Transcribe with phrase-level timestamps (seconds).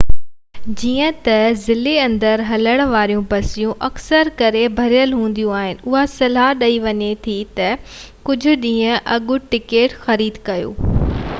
[0.81, 1.33] جيئن ته
[1.65, 7.99] ضلعي-اندر هلڻ واريون بسون اڪثر ڪري ڀريل هونديون آهن اها صلاح ڏني وڃي ٿي ته
[8.31, 10.73] ڪجهه ڏينهن اڳ ٽڪيٽ خريد ڪريو